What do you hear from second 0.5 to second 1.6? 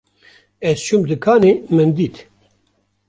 Ez çûm dikanê